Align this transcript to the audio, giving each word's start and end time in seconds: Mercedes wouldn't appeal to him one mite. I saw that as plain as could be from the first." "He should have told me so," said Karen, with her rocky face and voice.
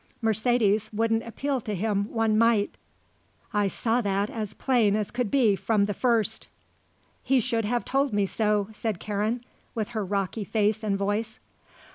Mercedes 0.19 0.91
wouldn't 0.91 1.21
appeal 1.27 1.61
to 1.61 1.75
him 1.75 2.11
one 2.11 2.35
mite. 2.35 2.73
I 3.53 3.67
saw 3.67 4.01
that 4.01 4.31
as 4.31 4.55
plain 4.55 4.95
as 4.95 5.11
could 5.11 5.29
be 5.29 5.55
from 5.55 5.85
the 5.85 5.93
first." 5.93 6.47
"He 7.21 7.39
should 7.39 7.65
have 7.65 7.85
told 7.85 8.11
me 8.11 8.25
so," 8.25 8.69
said 8.73 8.99
Karen, 8.99 9.43
with 9.75 9.89
her 9.89 10.03
rocky 10.03 10.43
face 10.43 10.83
and 10.83 10.97
voice. 10.97 11.37